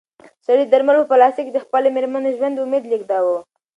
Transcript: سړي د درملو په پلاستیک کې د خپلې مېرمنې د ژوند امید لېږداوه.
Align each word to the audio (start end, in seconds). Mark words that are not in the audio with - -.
سړي 0.45 0.63
د 0.65 0.69
درملو 0.73 1.01
په 1.03 1.09
پلاستیک 1.11 1.45
کې 1.47 1.53
د 1.55 1.59
خپلې 1.65 1.87
مېرمنې 1.95 2.29
د 2.31 2.35
ژوند 2.37 2.55
امید 2.63 2.83
لېږداوه. 2.91 3.37